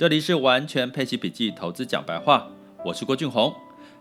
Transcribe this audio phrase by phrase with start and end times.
[0.00, 2.48] 这里是完全配奇笔记投资讲白话，
[2.82, 3.54] 我是郭俊宏。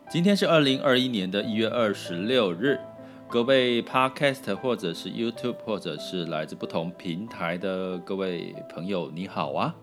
[0.10, 2.80] 今天是二零二一年的一月二十六日，
[3.28, 9.76] 各位 Podcast 或者是 YouTube 或者是来自不同平台的各位朋友，你好啊。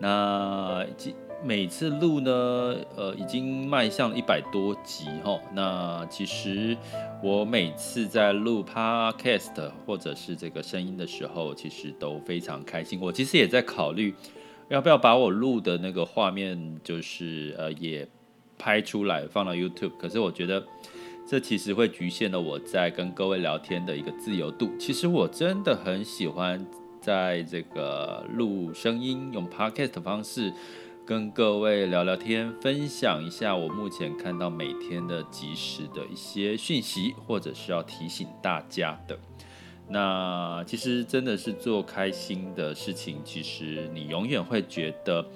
[0.00, 0.86] 那
[1.44, 5.38] 每次录呢，呃，已经迈向一百多集齁。
[5.52, 6.74] 那其实
[7.22, 12.98] 我每次在录 Podcast 或者是这个声音的时候，其实都非常开心。
[12.98, 14.14] 我其实也在考虑。
[14.72, 18.08] 要不要把我录的那个画面，就是呃，也
[18.56, 19.92] 拍出来放到 YouTube？
[19.98, 20.66] 可是我觉得
[21.28, 24.70] 这其实会局限了我在跟各位聊天的一个自由度。
[24.78, 26.64] 其实我真的很喜欢
[27.02, 30.50] 在这个录声音，用 Podcast 的方式
[31.04, 39.18] 跟各位聊聊天，分享一下我目前看到每天的即时的一些讯息，或者是要提醒大家的。
[39.88, 45.26] 那其实真的是做开心的事情，其实你永远会觉得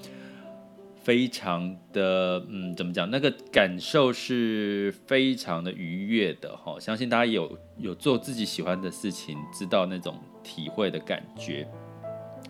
[1.02, 3.10] 非常的，嗯，怎么讲？
[3.10, 6.80] 那个感受是非常的愉悦的哈。
[6.80, 11.68] 相信大家有有做自己喜欢的事情，知道那种体会的感觉。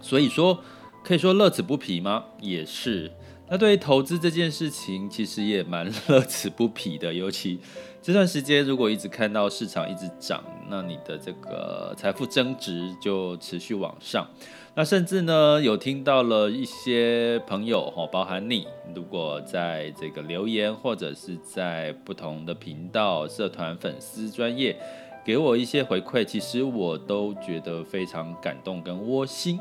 [0.00, 0.62] 所以说，
[1.02, 2.24] 可以说乐此不疲吗？
[2.41, 3.11] 也是。
[3.48, 7.12] 那对于投资这件事情，其实也蛮 乐此不疲的。
[7.12, 7.61] 尤其
[8.02, 14.27] 这段时间，如果一直看到市场一直涨，那你的这个财富增值就持续往上。
[14.75, 24.77] 那甚至呢，有听到了一些朋友哈，包含你，如果在这个留言或者是在不同的频道、社团、粉丝专业
[25.25, 29.58] 给我一些回馈，其实我都觉得非常感动跟窝心。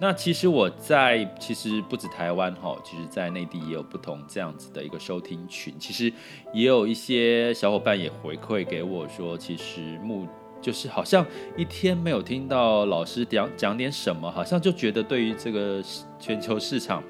[0.00, 5.72] 那其实我在，其实不止台湾哈，其实在内地也有不同这样子的一个收听群。
[5.78, 6.12] 其实
[6.52, 10.26] 也有一些小伙伴也回馈给我说，其实目
[10.64, 11.24] 就是好像
[11.56, 15.84] 一天没有听到老师讲讲点什么，好像就觉得对于这个
[16.18, 17.04] 全球市场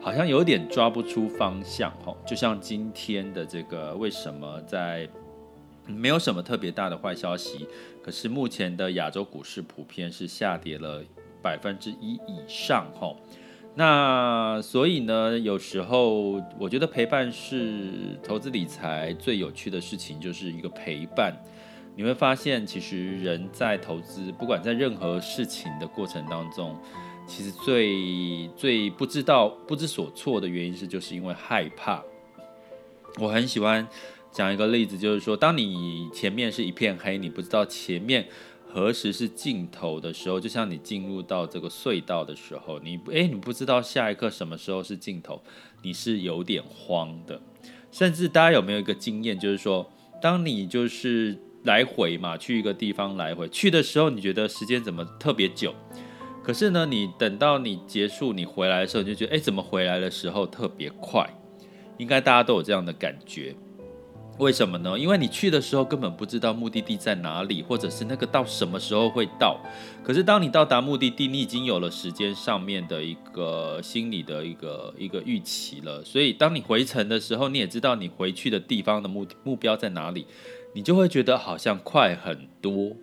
[0.00, 2.12] 好像有点抓不出方向哈。
[2.26, 5.08] 就像今天的这个为什么在
[5.86, 7.68] 没有什么特别大的坏消息，
[8.02, 11.02] 可是目前的亚洲股市普遍是下跌了。
[11.42, 13.16] 百分之一以上吼，
[13.74, 21.34] 那所以呢，有时候我觉得陪伴是投资理财最有趣的事情，就是一个陪伴。
[21.96, 26.76] 你会发现，其实人在投资，不管在任何事情的过程当中，
[27.26, 32.02] 其实最最不知道、不知所措的原因是，就是因为害怕。
[33.18, 33.86] 我很喜欢
[34.30, 38.26] 讲一个例子，就是说，当你前面是一片黑，你不知道前面。
[38.72, 40.38] 何时是尽头的时候？
[40.38, 45.42] 就像你进入到这个隧道的时候，你诶，你不知道下一刻什么时候是尽头，
[45.82, 47.40] 你是有点慌的。
[47.90, 49.90] 甚至大家有没有一个经验，就是说，
[50.22, 55.74] 当你就是来回嘛，去一个地方来回去的时候，你觉得时间怎么特别久？
[56.42, 61.28] 可是呢，你等到你结束，你回来的时候，你就觉得诶，怎么回来的时候特别快？
[61.98, 63.54] 应该大家都有这样的感觉。
[64.38, 64.98] 为什么呢？
[64.98, 69.60] 因为你去的时候根本不知道目的地在哪里，或者是那个到什么时候会到。
[70.02, 76.02] 可是当你到达目的地，你已经有了时间上面的一个心理的一个一个预期了。
[76.02, 80.26] 所以当你回程的时候，你也知道你回去的地方的目目标在哪里，
[80.72, 82.96] 你就会觉得好像快很多。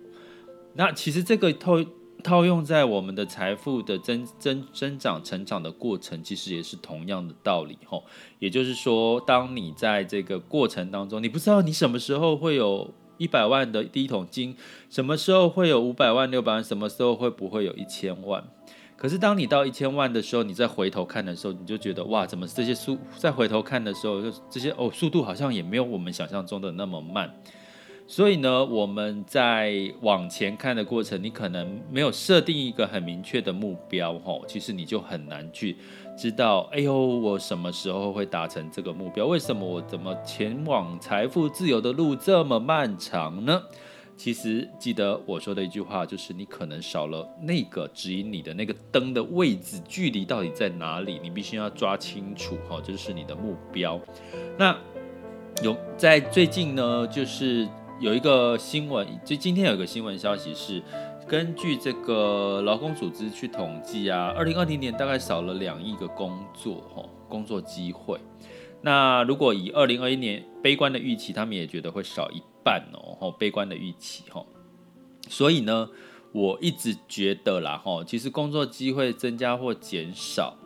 [0.74, 1.84] 那其实这个套。
[2.20, 8.02] 套用在我们的财富的增增增长成长的过程，其实也是同样的道理吼。
[8.40, 14.56] 也就是说，当你在这个过程当中，你不知道你什么时候会有一百万的第一桶金，
[14.90, 18.42] 什么时候会有五百万、六百万，什么时候会不会有一千万？
[19.00, 24.20] 可是当你到一千万的时候，你再回头看的时候，你就觉得哇，怎么这些速再回头看的时候，
[24.50, 27.32] 这些哦，速度好像也没有我们想象中的那么慢。
[28.08, 35.76] 所以呢，我们在往前看的过程，你可能没有设定一个很明确的目标，吼，其实你就很难去
[36.16, 39.26] 知道，哎呦，我什么时候会达成这个目标？
[39.26, 43.62] 为什么我怎么前往财富自由的路这么漫长呢？
[44.18, 51.20] 其实记得我说的一句话，就是你可能少了那个指引你的那个灯的位置，距离到底在哪里？
[51.22, 53.98] 你必须要抓清楚，哈，就是你的目标。
[54.58, 54.76] 那
[55.62, 57.66] 有在最近呢，就是。
[58.00, 60.80] 有一个新闻，就今天有个新闻消息是，
[61.26, 68.20] 根据这个劳工组织去统计啊，二零二零年大概少了两亿个工作，吼，工作机会。
[68.80, 74.46] 那如果以二零二一年悲观的预期，他们也觉得会少一半哦，吼，悲观的预期，吼。
[75.28, 75.90] 所以呢，
[76.32, 80.56] 我一直觉得啦，吼，其实工作机会增加或减少，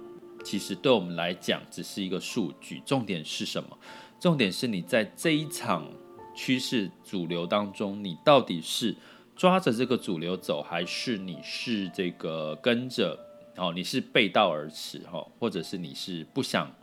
[0.44, 3.78] 其实对我们来讲只是一个数据，重点是什么？
[4.20, 5.86] 重点是你在这一场。
[6.34, 8.96] 趋势主流当中，你到底是
[9.36, 13.18] 抓着这个主流走，还是你是这个跟着
[13.58, 16.74] 哦，你是背道而驰哈，或者是你是不想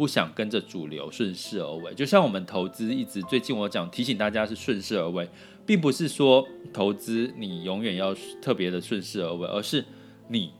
[0.00, 1.92] 不想跟着主流顺势而为。
[1.92, 5.28] 就像我们投资一直最近我讲提醒大家是顺势而为，
[5.66, 9.84] 并不是说投资你永远要特别的顺势而为，而是
[10.28, 10.54] 你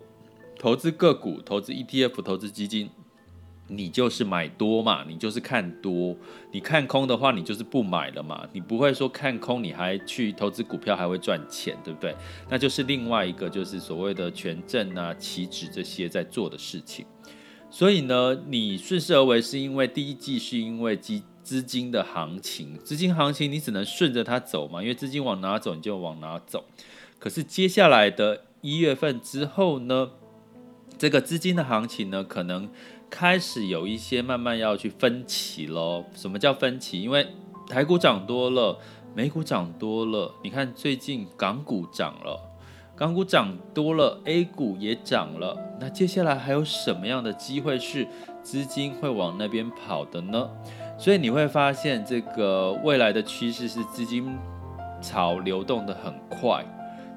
[0.59, 2.91] 投资个股、投资 ETF、投资基金。
[3.73, 6.17] 你就是买多嘛，你就是看多。
[6.51, 8.45] 你看空的话，你就是不买了嘛。
[8.53, 12.13] 你不会说看空，你还去投资股票还会赚钱，对不对？
[12.49, 17.07] 那就是另外一个，就是所谓的权证啊、期指这些在做的事情。
[17.71, 26.65] 所以呢，你顺势而为是因为第一季是因为资资金的行情，资金行情你只能顺着它走嘛，因为资金往哪走你就往哪走。
[27.19, 30.11] 可是接下来的一月份之后呢，
[30.99, 32.69] 这个资金的行情呢，可能。
[33.13, 36.05] 开始有一些慢慢要去分歧喽。
[36.15, 37.03] 什么叫分歧？
[37.03, 37.27] 因为
[37.67, 38.79] 台股涨多了，
[39.17, 40.33] 美股涨多了。
[40.45, 42.41] 你看最近港股涨了，
[43.01, 45.57] 港股涨多了，A 股也涨了。
[45.81, 48.07] 那接下来还有什么样的机会是
[48.43, 50.51] 资金会往那边跑的呢？
[50.99, 54.37] 所以你会发现，这个未来的趋势是资金
[55.01, 56.63] 潮流动得很快。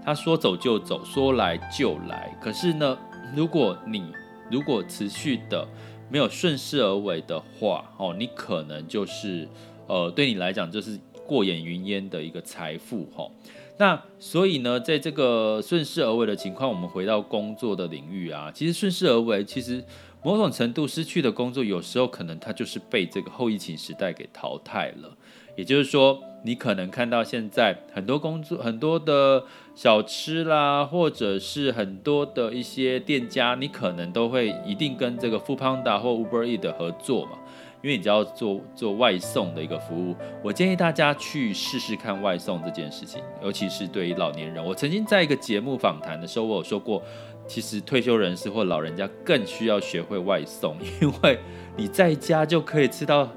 [0.01, 2.33] 它说走就走，说来就来。
[2.41, 2.97] 可是呢，
[3.35, 4.05] 如果你
[4.49, 5.67] 如果持续的
[6.09, 9.45] 没有顺势而为的话，哦，你可能就是，
[9.87, 10.97] 呃，对你来讲就是
[11.27, 13.29] 过眼云烟的一个财富，哈。
[13.77, 19.83] 那所以呢，在这个顺势而为的情况，我们回到工作的领域啊，其实顺势而为，其实
[20.23, 25.17] 某种程度失去的工作，有时候可能它就是被这个后疫情时代给淘汰了。
[25.55, 29.43] 也就是说，你可能看到现在很多工作，很多的
[29.75, 37.37] 小吃啦，或者是很多的一些店家，你可能都会一定跟这个 f o o p a n d a 或 Uber E 的合作嘛，
[37.83, 40.15] 因为你只要做做外送的一个服务。
[40.41, 44.63] 我建议大家去试试看外送这件事情，尤其是对于老年人。
[44.65, 47.03] 我曾经在一个节目访谈的时候，我有说过，
[47.45, 51.37] 其实退休人士或老人家更需要学会外送，因为
[51.75, 53.29] 你在家就可以吃到。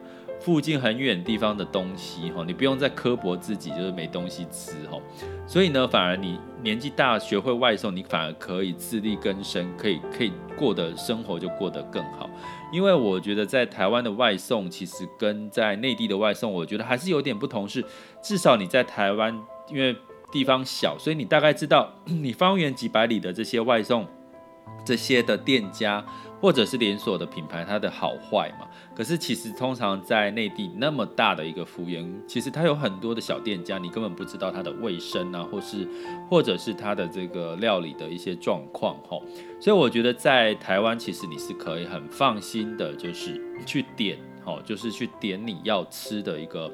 [0.46, 4.96] 附近很远地方的东西，哈，你不用再刻薄自己，就是没东西吃，哈。
[5.44, 12.31] 所以呢，反而你年纪大，学会外送，你反而可以自力更生，可以可以过的生活就过得更好。
[12.72, 17.69] 因为我觉得在台湾的外送，其实跟在内地的外送，我觉得还是有点不同。
[17.69, 17.84] 是
[18.22, 19.37] 至少你在台湾，
[19.69, 19.96] 因为
[20.31, 24.06] 地方小，所以你大概知道你方圆几百里的这些外送
[24.84, 26.04] 这些的店家。
[26.38, 28.68] 或者是连锁的品牌，它的好坏嘛。
[28.94, 35.88] 可是其实通常在内地那么大的一个幅员，其实它有很多的小店家，你根本不知道它的卫生啊，或是
[36.28, 39.22] 或者是它的这个料理的一些状况吼。
[39.58, 46.70] 所以我觉得在台湾，其实你是可以很放心的，就是去点吼，就是去点你要吃的一个。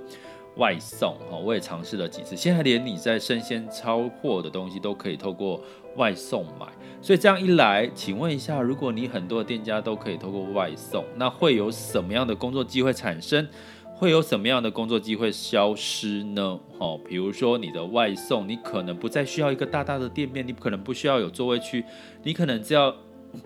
[0.57, 2.37] 外送哈，我也尝试了几次。
[2.37, 5.63] 现在连你在生鲜超货的东西都可以透过
[5.97, 6.67] 外送买，
[7.01, 13.49] 所以这样一来，请问一下，如果你很多店家都可以透过外送，那会有什么样的工作机会产生？
[13.95, 16.59] 会有什么样的工作机会消失呢？
[16.79, 21.85] 哦，比如说你的外送，你可能不再需要一个大大的店面，你可能不需要有座位区，
[22.25, 22.93] 你可能只要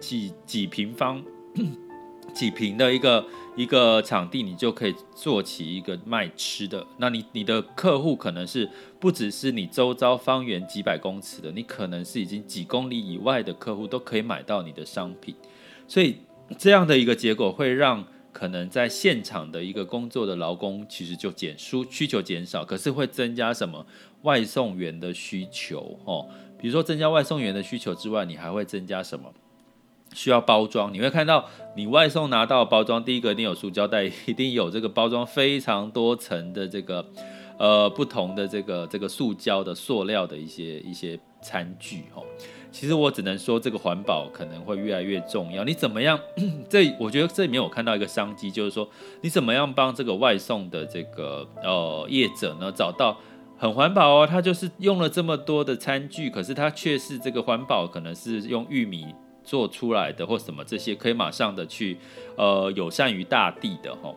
[0.00, 1.22] 几几平方。
[2.36, 3.24] 几平的一个
[3.56, 6.86] 一个场地，你就可以做起一个卖吃的。
[6.98, 8.68] 那你你的客户可能是
[9.00, 15.34] 不只是你周遭方圆几百公尺的，你可能是已经几公里以外的客户都可以买到你的商品。
[15.88, 16.16] 所以
[16.58, 23.86] 这样的一个结果会让可能在现场的一个工作的劳工其实就减输需求减少，可是会增加什么
[24.22, 26.28] 外送员的需求哦？
[26.58, 29.32] 比如说增加外送员的需求之外，你还会增加什么？
[30.12, 31.44] 需要包装，你会看到
[31.76, 37.04] 你外送拿到包装，第一个一定有塑胶袋，一定有这个包装非常多层的这个
[37.58, 42.22] 呃不同的这个这个塑胶的塑料的一些一些餐具哦。
[42.72, 45.64] 其实我只能说这个环保可能会越来越重要。
[45.64, 46.18] 你怎么样？
[46.68, 48.86] 这我觉得这里面我看到一个商机，就是说
[49.22, 53.18] 你怎么样帮这个外送的这个呃业者呢找到
[53.56, 59.06] 很环保哦，他就是用了这么多的餐具，可是他却是这个环保，可能是用玉米。
[59.46, 61.96] 做出来的或什么这些可以马上的去，
[62.36, 64.12] 呃，友善于大地的哈，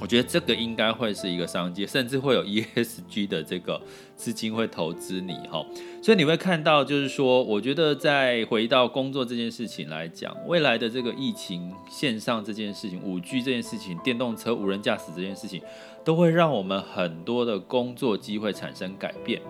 [0.00, 3.80] 我觉得这个应该会是一个商机，甚至会有 ESG 的这个
[4.16, 5.64] 资金会投资你哈，
[6.00, 15.60] 所以你会看到就是说，我觉得在回到工作这件事情来讲，未来的这个疫情线上这件事情，五 G 这件事情，电动车、无人驾驶这件事情，
[16.04, 19.40] 都会让我们很多的工作机会产生改变。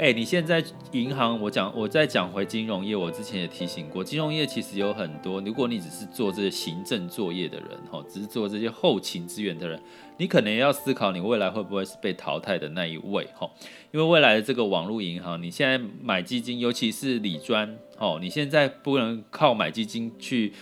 [0.00, 0.62] 哎、你现在
[0.92, 9.82] 银行，我讲，我再讲回金融业，我之前也提醒过，金融业其实有很多，如果你只是做这些行政作业的人，哈，只是做这些后勤资源的人，
[10.16, 13.50] 你可能要思考，你未来会不会是被淘汰的那一位，哈，
[13.90, 20.52] 因为未来的这个网络银行，你现在买基金，尤其是理专哦，你现在不能靠买基金去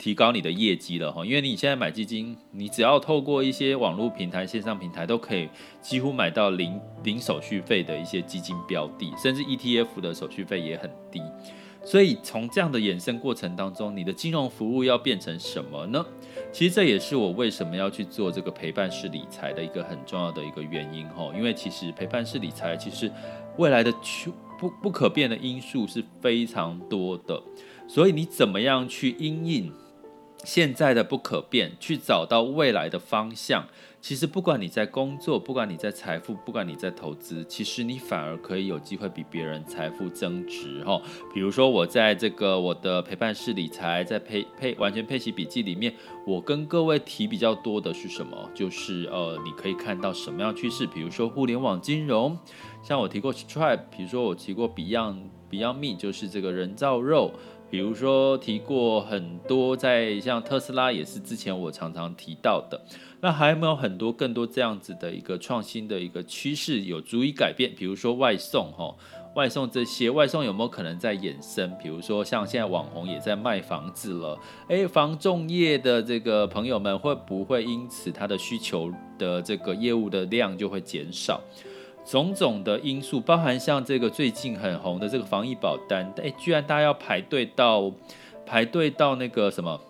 [0.00, 5.46] 提高你的业绩了哈，因为你现在买基金，你只要透过一些网络平台、线上平台都可以
[5.82, 11.20] 几乎买到零零手续费的一些基金标的，甚至 ETF 的手续费也很低。
[11.84, 16.02] 所以从这样的衍生过程当中，你的金融服务要变成什么呢？
[16.50, 23.12] 其实这也是我为什么要去做这个陪伴式理财的一个很重要的一个原因哈，因为其实陪伴式理财其实
[23.58, 23.92] 未来的
[24.58, 27.42] 不不可变的因素是非常多的，
[27.86, 29.72] 所以你怎么样去因应
[30.44, 33.66] 现在的不可变，去找到未来的方向。
[34.00, 40.98] 其实不管你在工作，不管你在财富，不管你在投资，其实你反而可以有机会比别人财富增值哈。
[41.34, 45.94] 比如说我在这个我的陪伴式理财，在配配完全配息笔记里面，
[46.26, 48.50] 我跟各位提比较多的是什么？
[48.54, 50.86] 就是呃，你可以看到什么样趋势？
[50.86, 52.38] 比如说互联网金融，
[52.82, 55.16] 像我提过 Stripe，比如说我提过 Beyond
[55.50, 57.34] Beyond Me，就是这个人造肉。
[57.70, 62.80] 比如说提过很多，在像特斯拉也是之前我常常提到的，
[63.20, 67.72] 那还有没有很多更多这样子的一个创新的一个趋势有足以改变？
[67.76, 68.92] 比如说外送，哈，
[69.36, 71.72] 外送这些外送有没有可能在衍生？
[71.80, 74.36] 比如说像现在网红也在卖房子了，
[74.66, 81.40] 诶，房仲业的这个朋友们会不会因此他的需求的这个业务的量就会减少？
[82.04, 87.92] 种种的因素，包含像这个最近很红的这个防疫保单，哎，居然大家要排队到
[88.44, 89.80] 排队到那个什么，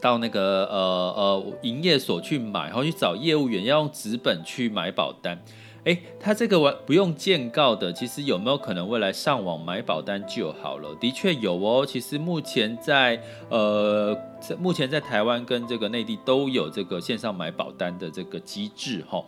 [0.00, 5.42] 到那个呃呃营业所去买，然后去找业务员，要用纸本去买保单。
[5.84, 10.94] 哎，他这个完不用见告的，其实有没有可能未来上网买保单就好了？
[11.00, 14.16] 的确有哦，其实目前在呃，
[14.60, 19.24] 目前在台湾跟这个内地都有这个线上买保单的这个机制哈。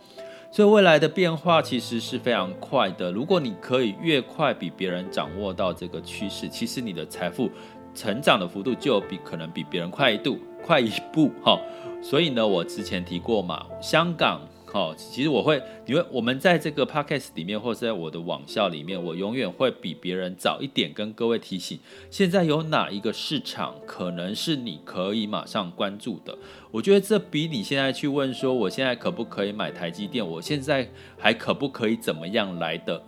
[0.55, 3.11] 所以未来的变化其实是非常快的。
[3.11, 7.51] 如果你可以越快比别人掌握到这个趋势，其实你的财富
[7.93, 11.59] 成长的幅度就比可能比别人快一度快一步哈。
[12.01, 14.39] 所以呢，我之前提过嘛，香港。
[14.75, 21.79] 哦，其实我会，因为我们在这个 podcast 里面，或者在我的网校里面，我永远会比别人早一点跟各位提醒，
[22.09, 26.37] 现在有哪一个市场可能是你可以马上关注的。
[26.71, 30.85] 我觉得这比你现在去问说，我现在可不可以买台积电，我现在
[31.17, 33.01] 还可不可以怎么样来的，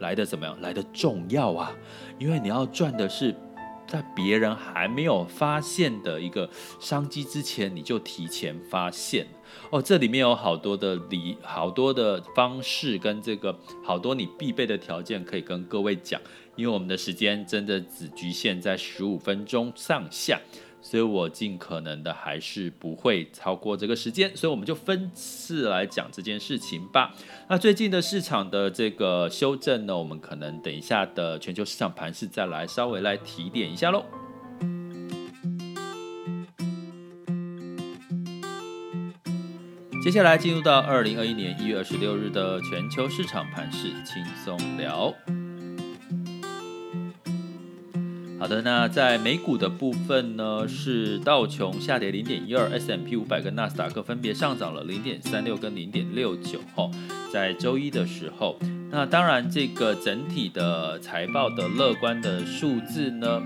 [0.00, 1.72] 来的怎么样，来的重要啊，
[2.18, 3.32] 因为你要赚的是。
[3.92, 6.48] 在别人还没有发现的一个
[6.80, 9.26] 商机之前，你就提前发现
[9.68, 9.82] 哦。
[9.82, 16.18] 这里面有好多的理，好多的方式跟这个好多你必备的条件可以跟各位讲，
[16.56, 20.40] 因为我们的时间真的只局限在十五分钟上下。
[20.82, 27.14] 所以我尽可能的还是不会超过这个时间，所以我们就分次来讲这件事情吧。
[27.48, 34.04] 那最近的市场的这个修正呢，我们可能等一下的全球市场盘势再来稍微来提点一下喽。
[40.02, 45.14] 接下来进入到二零二一年一月二十六日的全球市场盘势轻松聊。
[48.42, 56.58] 好的，那在美股的部分呢，是道琼下跌零点一二，S M P 五百跟纳斯达克分别上涨了零点三六跟零点六九。
[56.74, 56.90] 哈，
[57.32, 58.58] 在周一的时候，
[58.90, 63.40] 那当然这个整体的财报的乐观的数字呢，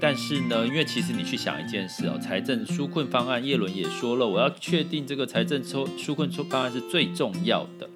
[0.00, 7.88] 但是呢，因为其实你去想一件事哦，财政纾困方案，叶伦也说了，我要确定这个财政抽纾困出方案是最重要的，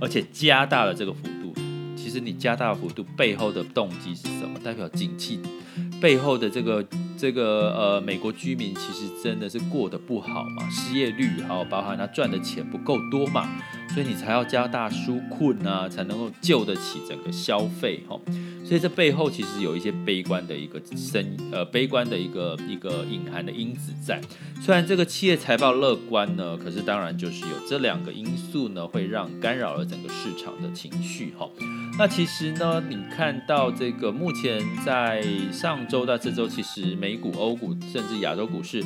[0.00, 1.52] 而且加大了这个幅度。
[1.94, 4.58] 其实你加大幅度背后的动机是什么？
[4.64, 5.38] 代表景气。
[6.00, 6.84] 背后的这个
[7.16, 13.48] 这个呃，美国居民其实真的是过得不好嘛，失业率还有包含他赚的钱不够多嘛，
[13.94, 18.18] 所以你才要加大纾困啊，才能够救得起整个消费哈。
[18.64, 24.20] 所以这背后其实有一些悲观的一个声呃，悲观的一个一个隐含的因子在。
[24.60, 31.48] 虽然这个企业财报乐观呢，可是当然就是有这两个因素呢，会让干扰了整个市场的情绪哈。
[31.98, 38.84] 那其实呢，你看到这个目前在上周到这周，其实美股、欧股甚至亚洲股市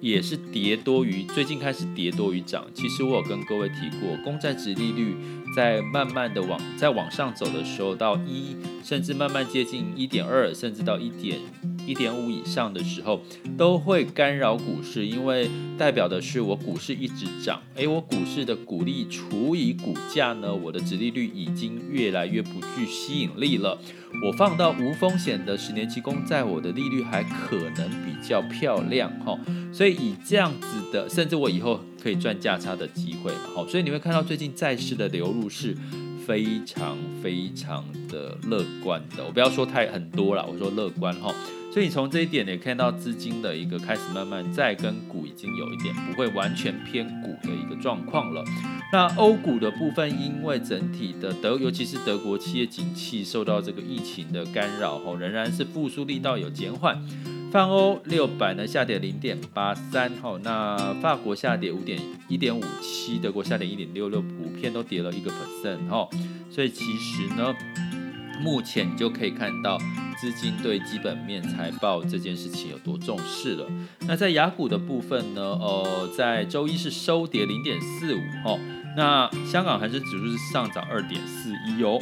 [0.00, 2.64] 也是跌多于最近开始跌多于涨。
[2.74, 5.14] 其实我有跟各位提过，公在值利率
[5.54, 11.38] 在慢慢的往在往上走的时候，到一甚至慢慢接近一点二，甚至到一点。
[11.84, 13.20] 一点五以上的时候，
[13.58, 23.76] 都会干扰股市，因为代表的是我股市一直涨，诶，我股市的股利除以股价呢，我的殖利率已经越来越不具吸引力了。
[24.24, 29.38] 我放到无风险的十年期公债，我的利率还可能比较漂亮哈，
[29.72, 35.76] 所以以这样子的，甚至我以后可以赚价差的机会嘛，好，所以你会看到最近债市的流入是
[36.26, 39.24] 非常非常的乐观的。
[39.24, 41.34] 我不要说太很多了，我说乐观哈。
[41.72, 48.44] 所以你从这一点也看到资金的一个开始慢慢在跟股已经有一点不会完全偏股的一个状况了。
[48.92, 57.02] 那欧股的部分，因为整体的德，尤其是德国企业景气受到这个疫情的干扰后，仍然是复苏力道有减缓。
[57.50, 66.06] 泛欧六百呢下跌零点八三，哈，那法国下跌五点一点五七，德国下跌一点六六，普遍都跌了一个 percent，哈。
[66.50, 67.54] 所以其实呢，
[68.42, 69.78] 目前你就可以看到。
[70.20, 73.66] 资金对基本面财报这件事情有多重视了？
[74.06, 75.42] 那在雅股的部分呢？
[75.42, 78.56] 呃，在周一是收跌零点四五哦。
[78.96, 81.98] 那香港恒生指数是上涨二点四一哦。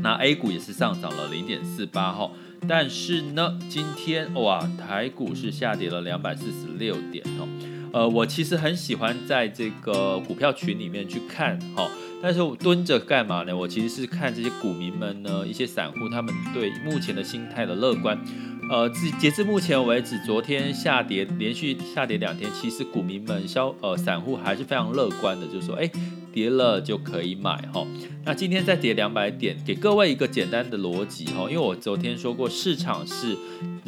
[0.00, 2.30] 那 A 股也是上涨了零点四八哈。
[2.68, 7.46] 但是呢，今天哇，台股是下跌了两百四十六点哦。
[7.92, 11.88] 呃，我其实很喜欢在这个股票群里面去看哈。
[12.20, 13.56] 但是我蹲着干嘛呢？
[13.56, 18.18] 我其实是看这些股民们呢，一些散户他们对目前的心态的乐观。
[18.70, 25.90] 呃，至截至目前为止，昨天下跌连续下跌两天，其实股民们消呃散户还是非常乐观的，就是说，哎，
[26.32, 27.86] 跌了就可以买哈。
[28.26, 33.34] 那今天再跌两百点，给各位一个简单的逻辑哈，因为我昨天说过，市场是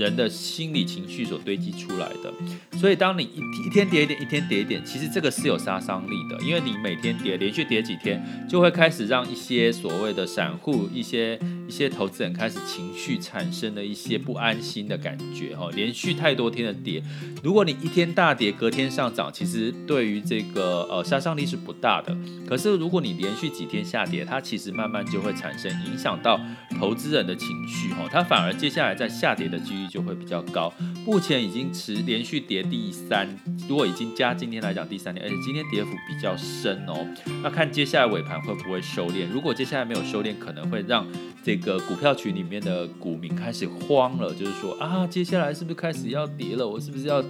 [0.00, 2.32] 人的心理情绪所堆积出来的，
[2.78, 11.38] 所以当你一一天跌一点，一天跌一点，其实这个是有杀伤力的，因为你每天跌，连续跌几天，就会开始让一些所谓的散户、一些
[11.68, 15.68] 一些投资人开始情绪产生了一些不安心的感觉哈。
[15.74, 17.02] 连续太多天的跌，
[17.42, 22.16] 如果你一天大跌，隔天上涨，其实对于这个呃杀伤力是不大的。
[22.48, 26.40] 可是如果你连续几天下跌，它其实慢慢就会产生影响到
[26.78, 30.72] 投资人的情绪哈，它反而接下来在下跌的几率就会比较高。
[31.04, 33.28] 目前已经持连续跌第三，
[33.68, 37.06] 如果已经加今天来讲第三天，而且今天跌幅比较深哦。
[37.42, 39.26] 那看接下来尾盘会不会收敛？
[39.28, 41.06] 如果接下来没有收敛，可能会让
[41.42, 46.66] 这个股票群里面的股民开始慌了，就是说啊，接下来是不是开始要跌了？
[46.66, 47.22] 我是不是要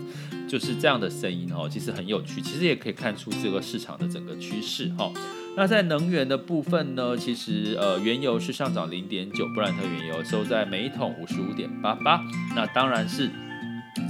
[0.47, 1.69] 就是这样的声音哦？
[1.71, 5.11] 其实很有趣，其实也可以看出这个市场的整个趋势哈。
[5.56, 7.16] 那在能源的部分呢？
[7.16, 12.20] 其实呃，原油是上涨零点九，布兰特原油收在每桶五十五点八八。
[12.54, 13.30] 那当然是。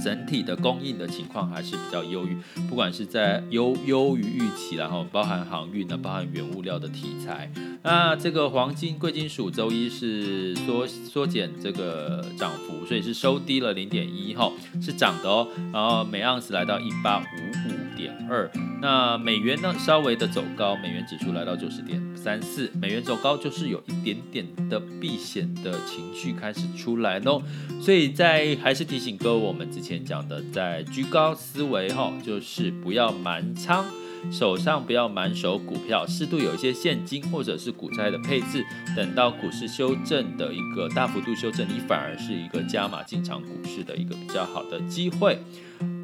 [0.01, 2.37] 整体的供应的情况还是比较优于，
[2.69, 7.51] 不管是在优优于预期，然后包含航运呢，包含原物料的题材。
[7.81, 15.47] 那这个黄金贵金属周一是缩缩减这个涨幅，所以是收低了零点一，哈，是涨的哦。
[15.73, 17.80] 然后每盎司来到一八五五
[18.29, 18.49] 二。
[18.81, 22.71] 那美元呢，稍微的走高，美元指数来到九十点三四。
[22.79, 27.41] 美元走高就是有一点点的避险的情绪开始出来喽。
[27.79, 33.85] 所以在还是提醒各位，我们之前讲的，在居高思维哈，就是不要满仓，
[34.31, 38.63] 手上不要满手股票，适度有一些现金或者是股债的配置。
[38.95, 45.37] 等到股市修正的一个大幅度修正，你反而是一个加码进场股市的一个比较好的机会。